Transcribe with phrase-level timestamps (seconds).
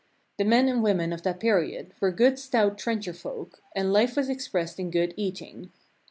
[0.37, 4.29] The men and women of that period were good stout trencher folk, and life was
[4.29, 5.71] expressed in good eating.